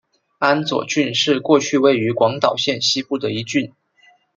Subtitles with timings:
[0.39, 3.71] 安佐郡是过去位于广岛县西部的一郡。